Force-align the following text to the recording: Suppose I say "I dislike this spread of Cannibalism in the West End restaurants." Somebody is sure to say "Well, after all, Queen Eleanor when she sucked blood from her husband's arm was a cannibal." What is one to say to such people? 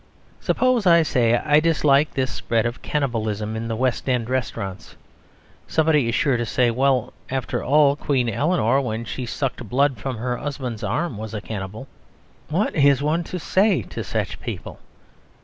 Suppose 0.39 0.87
I 0.87 1.03
say 1.03 1.35
"I 1.37 1.59
dislike 1.59 2.15
this 2.15 2.31
spread 2.31 2.65
of 2.65 2.81
Cannibalism 2.81 3.55
in 3.55 3.67
the 3.67 3.75
West 3.75 4.09
End 4.09 4.31
restaurants." 4.31 4.95
Somebody 5.67 6.09
is 6.09 6.15
sure 6.15 6.37
to 6.37 6.43
say 6.47 6.71
"Well, 6.71 7.13
after 7.29 7.63
all, 7.63 7.95
Queen 7.95 8.27
Eleanor 8.27 8.81
when 8.81 9.05
she 9.05 9.27
sucked 9.27 9.69
blood 9.69 9.99
from 9.99 10.17
her 10.17 10.37
husband's 10.37 10.83
arm 10.83 11.19
was 11.19 11.35
a 11.35 11.39
cannibal." 11.41 11.87
What 12.49 12.73
is 12.73 13.03
one 13.03 13.23
to 13.25 13.37
say 13.37 13.83
to 13.91 14.03
such 14.03 14.41
people? 14.41 14.79